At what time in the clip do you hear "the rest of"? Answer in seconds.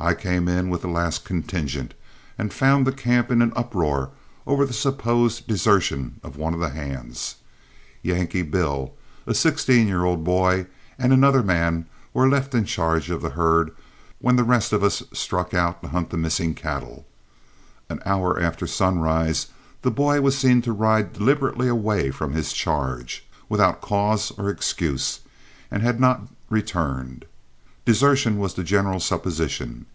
14.36-14.84